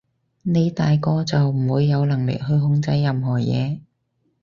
[0.41, 3.81] 你大個就唔會有能力去控制任何嘢